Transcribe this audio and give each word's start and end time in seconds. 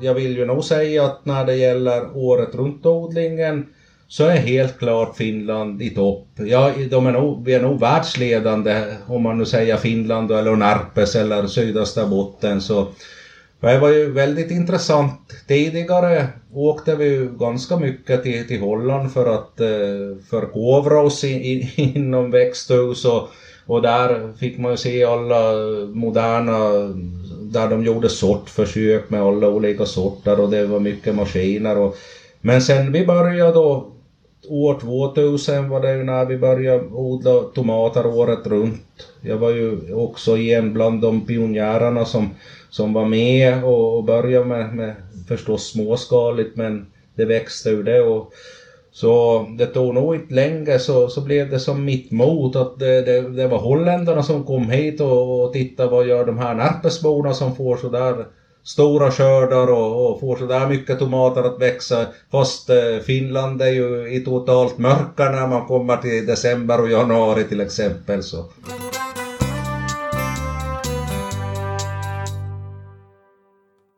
Jag 0.00 0.14
vill 0.14 0.36
ju 0.36 0.46
nog 0.46 0.64
säga 0.64 1.04
att 1.04 1.24
när 1.24 1.44
det 1.44 1.54
gäller 1.56 2.16
året 2.16 2.54
runt-odlingen 2.54 3.66
så 4.08 4.24
är 4.24 4.36
helt 4.36 4.78
klart 4.78 5.16
Finland 5.16 5.82
i 5.82 5.90
topp. 5.90 6.28
Ja, 6.34 6.72
de 6.90 7.06
är 7.06 7.12
nog, 7.12 7.44
vi 7.44 7.54
är 7.54 7.62
nog 7.62 7.80
världsledande 7.80 8.84
om 9.06 9.22
man 9.22 9.38
nu 9.38 9.44
säger 9.44 9.76
Finland 9.76 10.32
eller 10.32 10.56
Närpes 10.56 11.16
eller 11.16 11.46
sydöstra 11.46 12.06
botten 12.06 12.60
så 12.60 12.88
det 13.60 13.78
var 13.78 13.88
ju 13.88 14.12
väldigt 14.12 14.50
intressant. 14.50 15.44
Tidigare 15.48 16.26
åkte 16.52 16.96
vi 16.96 17.04
ju 17.04 17.38
ganska 17.38 17.76
mycket 17.76 18.22
till, 18.22 18.48
till 18.48 18.60
Holland 18.60 19.12
för 19.12 19.26
att 19.34 19.60
eh, 19.60 19.66
förkovra 20.30 21.00
oss 21.00 21.24
in, 21.24 21.40
in, 21.40 21.68
inom 21.96 22.30
växthus 22.30 23.04
och, 23.04 23.28
och 23.66 23.82
där 23.82 24.32
fick 24.38 24.58
man 24.58 24.70
ju 24.70 24.76
se 24.76 25.04
alla 25.04 25.52
moderna, 25.94 26.68
där 27.42 27.68
de 27.68 27.84
gjorde 27.84 28.08
sortförsök 28.08 29.10
med 29.10 29.22
alla 29.22 29.48
olika 29.48 29.86
sorter 29.86 30.40
och 30.40 30.50
det 30.50 30.66
var 30.66 30.80
mycket 30.80 31.14
maskiner 31.14 31.78
och 31.78 31.96
men 32.40 32.62
sen 32.62 32.92
vi 32.92 33.06
började 33.06 33.52
då 33.52 33.95
år 34.48 34.74
2000 34.80 35.68
var 35.68 35.80
det 35.80 35.94
ju 35.94 36.02
när 36.02 36.24
vi 36.26 36.36
började 36.36 36.84
odla 36.92 37.42
tomater 37.54 38.06
året 38.06 38.46
runt. 38.46 38.82
Jag 39.20 39.38
var 39.38 39.50
ju 39.50 39.94
också 39.94 40.38
en 40.38 40.72
bland 40.72 41.02
de 41.02 41.26
pionjärerna 41.26 42.04
som, 42.04 42.28
som 42.70 42.92
var 42.92 43.04
med 43.04 43.64
och, 43.64 43.96
och 43.96 44.04
började 44.04 44.46
med, 44.46 44.72
med 44.72 44.94
förstås 45.28 45.62
småskaligt 45.62 46.56
men 46.56 46.86
det 47.14 47.24
växte 47.24 47.70
ur 47.70 47.82
det 47.82 48.00
och 48.00 48.32
så 48.90 49.44
det 49.58 49.66
tog 49.66 49.94
nog 49.94 50.14
inte 50.14 50.34
länge 50.34 50.78
så, 50.78 51.08
så 51.08 51.20
blev 51.20 51.48
det 51.50 51.58
som 51.58 51.84
mitt 51.84 52.10
mot 52.10 52.56
att 52.56 52.78
det, 52.78 53.02
det, 53.02 53.30
det 53.36 53.46
var 53.46 53.58
holländarna 53.58 54.22
som 54.22 54.42
kom 54.42 54.68
hit 54.70 55.00
och, 55.00 55.42
och 55.44 55.52
tittade 55.52 55.88
vad 55.88 56.04
gör 56.04 56.24
de 56.24 56.38
här 56.38 56.54
närpesborna 56.54 57.34
som 57.34 57.52
får 57.52 57.76
sådär 57.76 58.26
stora 58.66 59.10
skördar 59.10 59.66
och, 59.66 60.10
och 60.10 60.20
får 60.20 60.36
sådär 60.36 60.66
mycket 60.66 60.98
tomater 60.98 61.42
att 61.42 61.60
växa. 61.60 62.06
Fast 62.32 62.70
eh, 62.70 62.98
Finland 63.06 63.62
är 63.62 63.72
ju 63.72 64.14
i 64.14 64.20
totalt 64.20 64.78
mörker 64.78 65.30
när 65.30 65.46
man 65.46 65.66
kommer 65.66 65.96
till 65.96 66.26
december 66.26 66.80
och 66.80 66.90
januari 66.90 67.44
till 67.44 67.60
exempel. 67.60 68.22
Så. 68.22 68.44